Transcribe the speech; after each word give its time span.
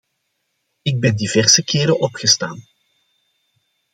Ik 0.81 0.99
ben 0.99 1.15
diverse 1.15 1.63
keren 1.63 1.99
opgestaan. 1.99 2.67